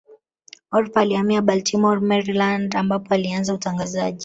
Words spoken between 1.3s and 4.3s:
Baltimore Maryland ambapo alianza utangazaji